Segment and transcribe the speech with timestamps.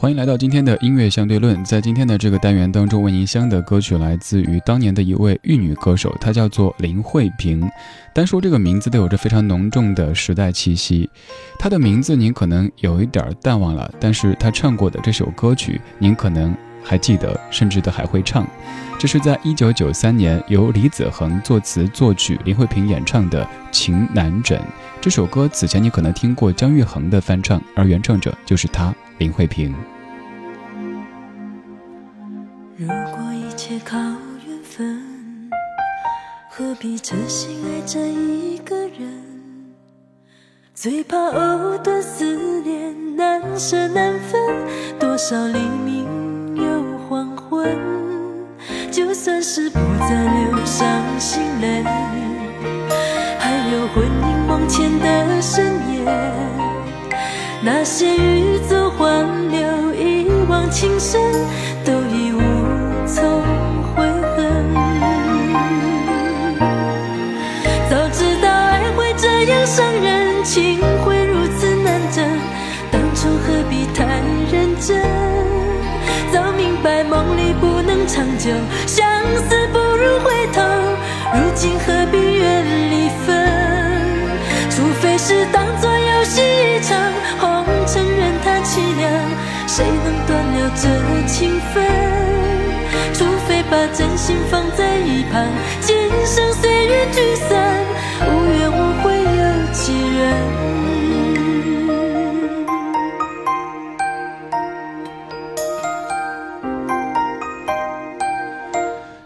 [0.00, 1.62] 欢迎来到今天的音乐相对论。
[1.62, 7.70] 在今天的这个单元当中，为您香的歌曲来自于当年的一位玉女歌手，她叫做林慧萍。
[8.14, 11.10] 单说这个名字都有着非常浓重的时代气息。
[11.58, 18.48] 她的名字您可能有一点淡忘了，但是她唱过的这首歌曲，您可能还记得，甚至都还会唱。
[18.98, 24.58] 这是在一九九三年由李子恒作词作曲，林慧萍演唱的《情难枕》。
[24.98, 28.94] 这首歌此前你可能听过姜育恒的翻唱，而原唱者就是她。
[29.18, 29.74] 林慧萍。
[36.60, 39.24] 何必痴心爱着一个人？
[40.74, 44.38] 最怕藕断丝连，难舍难分。
[44.98, 46.04] 多少黎明
[46.54, 47.66] 又黄昏，
[48.90, 50.86] 就算是不再流伤
[51.18, 51.82] 心泪，
[53.38, 56.04] 还有魂萦梦牵的深夜。
[57.64, 61.22] 那些欲走还留、一往情深，
[61.86, 62.38] 都已无
[63.06, 63.39] 从
[69.70, 72.28] 伤人，情会如此难枕，
[72.90, 74.04] 当初何必太
[74.50, 75.00] 认真？
[76.32, 78.50] 早明白梦里不能长久，
[78.84, 79.06] 相
[79.48, 80.60] 思不如回头，
[81.34, 83.48] 如今何必怨离分？
[84.70, 86.98] 除非是当作游戏一场。
[87.38, 89.08] 红尘任它凄凉
[89.68, 90.82] 谁能断了这
[91.28, 91.86] 情分？
[93.14, 95.46] 除非把真心放在一旁，
[95.80, 95.94] 今
[96.26, 97.84] 生随缘聚散，
[98.26, 98.59] 无缘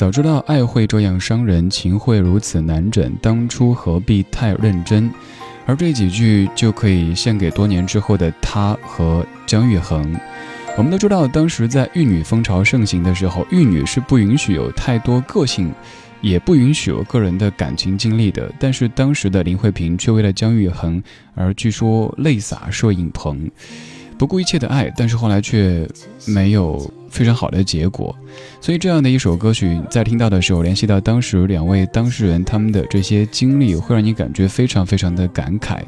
[0.00, 5.10] 早知道爱会这样伤人，情会如此难枕，当初何必太认真？
[5.66, 10.18] 而这几句就可以献给多年之后的他和姜育恒。
[10.78, 15.70] 我们都知道，当时在玉女风潮盛行的时候，玉女是不允许有太多个性，
[16.22, 18.50] 也不允许有个人的感情经历的。
[18.58, 21.02] 但是当时的林慧萍却为了姜育恒
[21.34, 23.50] 而据说泪洒摄影棚，
[24.16, 25.86] 不顾一切的爱，但是后来却
[26.26, 26.90] 没有。
[27.10, 28.16] 非常好的结果，
[28.60, 35.82] 所以这样的一首歌曲，在听到的时候，联系到当时两位当事人他们的这些经历，会让你感觉非常非常的感慨。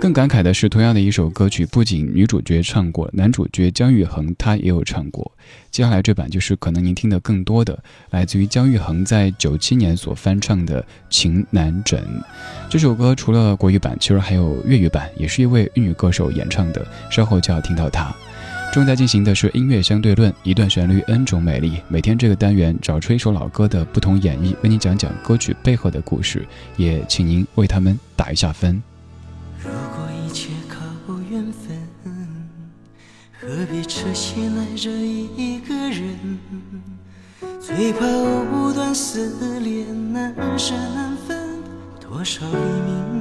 [0.00, 5.30] 更感慨的是，同样的一首歌曲，不仅女主角唱过，男主角姜育恒他也有唱过。
[5.70, 7.78] 接下来这版就是可能您听的更多的，
[8.10, 12.00] 来自于姜育恒在九七年所翻唱的《情难枕》。
[12.70, 18.14] 这首歌除了国语版，其实还有粤语版，也是一位粤语歌手演唱的，稍后就要听到它。
[18.70, 21.80] 正在进行的是音乐相对论，一段旋律 n 种美丽。
[21.88, 26.46] 每天这个单元找出一首老歌的不同演绎，为你讲讲歌曲背后的故事，
[26.76, 28.80] 也请您为他们打一下分。
[29.64, 30.78] 如果一切靠
[31.30, 31.76] 缘分，
[33.40, 36.38] 何必痴心爱着一个人？
[37.60, 41.36] 最怕藕断丝连，难舍难分。
[42.00, 43.17] 多少黎明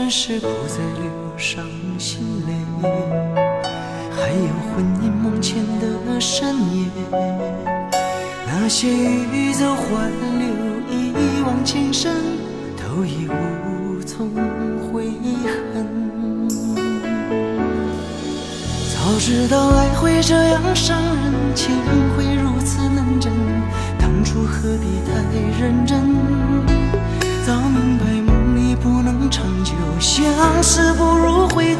[0.00, 1.62] 就算是不再流伤。
[1.98, 2.52] 心泪，
[4.10, 6.86] 还有魂萦梦牵的深夜，
[8.46, 10.48] 那些欲走还留、
[10.88, 12.16] 一往情深，
[12.78, 14.30] 都已无从
[14.90, 15.12] 悔
[15.44, 16.48] 恨。
[18.94, 21.76] 早知道爱会这样伤人，情
[22.16, 23.30] 会如此难枕，
[23.98, 25.12] 当初何必太
[25.60, 26.69] 认真？
[29.30, 31.76] 长久相思不如回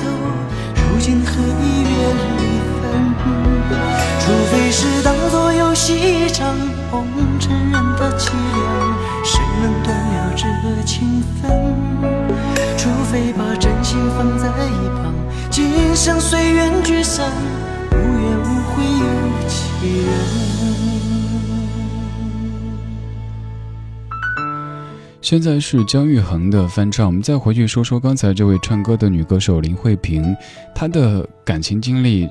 [25.30, 30.36] 现在是姜育恒的翻唱，我们再回去说说刚才这位唱歌的女歌手林慧萍，
[30.74, 32.28] 她的感情经历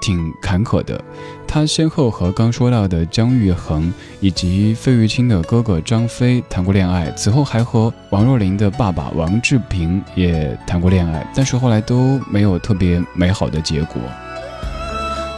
[0.00, 1.02] 挺坎坷的。
[1.44, 14.00] 她先后和刚说到的姜育恒以及费玉清的哥哥张飞谈过恋爱，此后还和王若琳的爸爸王志平也谈过恋爱，但是后来都没有特别美好的结果。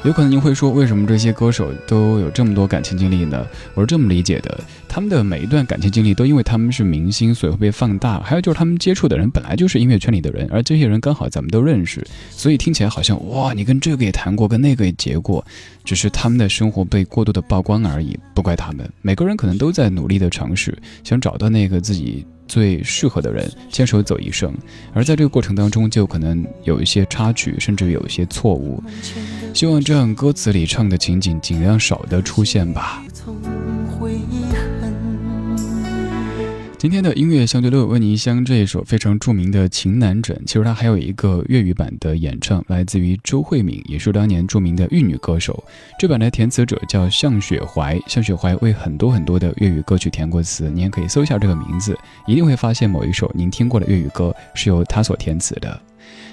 [0.08, 3.46] 有可能您会说，为什么这些歌手都有这么多感情经历呢？
[3.74, 4.58] 我是这么理解的，
[4.88, 8.18] 他们的每一段感情经历都因为他们是明星，所以会被放大。
[8.20, 15.44] 还有就是他们接触的人本来就是音乐圈里的人，而这些人刚好咱们都认识，所以听起来好像哇，你跟这个也谈过，跟那个也结过，
[15.84, 18.90] 只是他们的生活被过度的曝光而已，不怪他们。
[19.02, 20.74] 每个人可能都在努力的尝试，
[21.04, 22.24] 想找到那个自己。
[22.48, 24.50] 最适合的人牵手走一生，
[24.94, 28.82] 而在这个过程当中，就可能有一些插曲，甚至有一些错误。
[29.58, 33.02] 希望这样歌词里唱的情景尽量少的出现吧。
[36.78, 45.64] 今天的音乐相对论为您香这一首非常著名的《情难枕》，其实它还有一个粤语版的演唱，来自于周慧敏，也是当年著名的玉女歌手。
[45.98, 55.80] 这版的填词者叫向雪怀，向雪怀为很多很多的粤语歌曲填过词，您也可以搜一下这个名字，一定会发现某一首您听过的粤语歌是由他所填词的。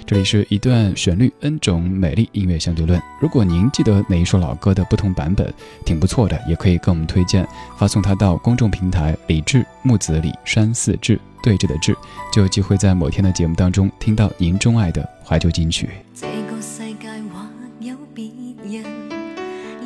[0.04, 3.02] 这里是一段旋律，N 种美丽音乐相对论。
[3.20, 5.52] 如果您记得哪一首老歌的不同版本，
[5.84, 7.44] 挺不错的，也可以跟我们推荐，
[7.76, 11.96] 发送它到公众平台“李志木子李山寺志对峙的志”，
[12.32, 15.90] 就有机会在某天的节目当中听到您钟爱的怀旧金曲。
[16.14, 17.44] 这个世界或
[17.80, 18.26] 有别
[18.62, 18.84] 人，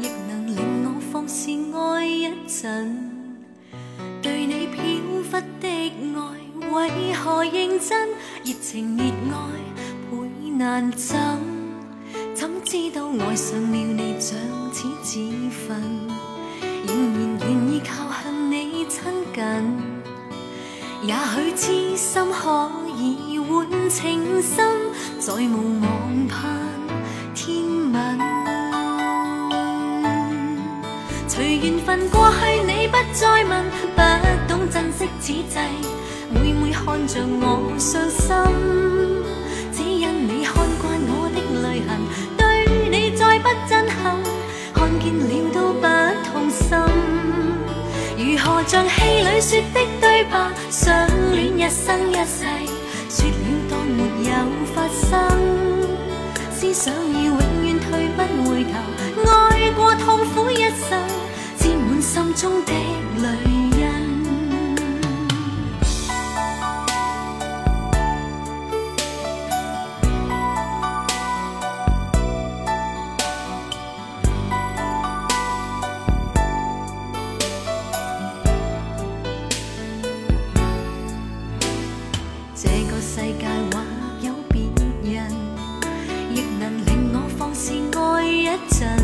[0.02, 3.09] 亦能令我放肆爱一阵。
[6.72, 8.08] 为何认真？
[8.44, 9.38] 热情热爱
[10.10, 10.16] 倍。
[10.58, 11.16] 难枕，
[12.34, 14.36] 怎知道爱上了你像
[14.74, 15.18] 似纸
[15.48, 15.80] 份，
[16.86, 19.00] 仍然愿意靠向你亲
[19.34, 19.42] 近。
[21.02, 24.68] 也许痴心可以换情深，
[25.18, 26.38] 再无望盼
[27.34, 28.18] 天吻。
[31.26, 33.64] 随缘分过去，你不再问，
[33.96, 34.02] 不
[34.46, 35.42] 懂珍惜此际，
[36.72, 38.34] 看着我伤心。
[39.72, 41.90] 只因你看惯我的泪痕，
[42.36, 42.40] 对
[42.90, 44.16] 你再不震撼，
[44.74, 45.84] 看见了都不
[46.30, 46.78] 痛心。
[48.18, 52.44] 如何像戏里说的对白，相恋一生一世，
[53.08, 53.32] 说了
[53.70, 54.32] 当没有
[54.74, 55.08] 发生。
[56.52, 58.18] 思想已永远退不
[58.50, 58.70] 回头，
[59.30, 61.00] 爱过痛苦一生，
[61.58, 62.72] 沾满心中的
[63.22, 63.69] 泪
[83.20, 83.82] 世界或
[84.22, 84.54] 有別
[85.04, 85.30] 人，
[86.34, 88.96] 亦能令我放肆爱一阵。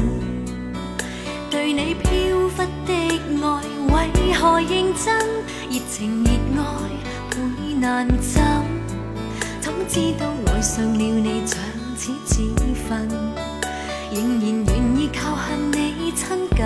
[1.51, 2.09] 对你飘
[2.49, 2.95] 忽的
[3.45, 3.47] 爱，
[3.93, 5.05] 为何认真？
[5.69, 6.31] 热情热
[6.63, 6.65] 爱
[7.31, 8.43] 会难枕。
[9.61, 11.59] 怎知道爱上了你像
[11.95, 12.49] 似纸
[12.89, 13.07] 份，
[14.11, 16.65] 仍然愿意靠向你亲近。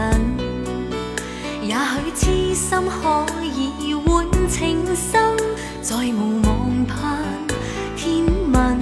[1.63, 5.37] 也许痴心可以换情深，
[5.83, 6.60] 在无我。
[8.03, 8.81] 天吻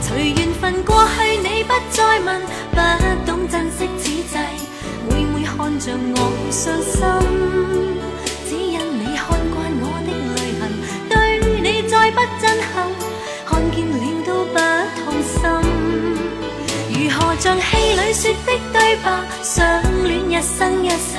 [0.00, 2.40] 随缘分过去你不再问
[2.70, 4.38] 不懂珍惜此际
[5.10, 6.16] 每每看着我
[6.52, 7.00] 伤心
[8.48, 10.62] 只因你看惯我的泪痕
[11.10, 11.12] 对
[11.60, 12.72] 你再不震撼
[13.44, 14.56] 看见了都不
[15.00, 15.34] 痛心
[16.92, 19.10] 如何像戏里说的对白
[19.42, 21.18] 相恋一生一世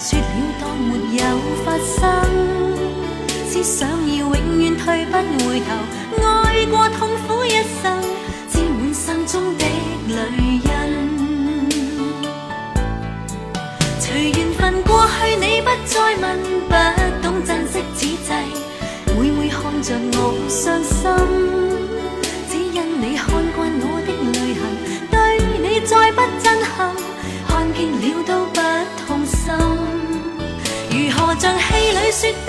[0.00, 0.24] 说了
[0.58, 1.22] 当没有
[1.66, 2.02] 发生
[3.52, 4.01] 只想
[5.12, 5.66] 不回头，
[6.24, 7.50] 爱过痛苦一
[7.82, 8.00] 生，
[8.48, 9.64] 沾满心中的
[10.08, 10.16] 泪
[10.56, 10.68] 印。
[14.00, 16.24] 随缘分过去，你不再问，
[16.66, 16.74] 不
[17.20, 18.32] 懂珍惜此际，
[19.18, 20.16] 每每看着我
[20.48, 21.00] 伤心。
[22.48, 24.62] 只因你看惯我的泪痕，
[25.10, 25.14] 对
[25.60, 26.96] 你再不震撼，
[27.46, 28.56] 看见了都不
[29.06, 29.52] 痛心。
[30.90, 32.48] 如何像戏里说的，